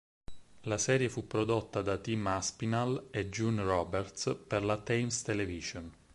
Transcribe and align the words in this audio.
La 0.61 0.79
serie 0.79 1.09
fu 1.09 1.27
prodotta 1.27 1.83
da 1.83 1.95
Tim 1.99 2.25
Aspinall 2.25 3.09
e 3.11 3.29
June 3.29 3.61
Roberts 3.61 4.35
per 4.47 4.63
la 4.63 4.77
Thames 4.77 5.21
Television. 5.21 5.93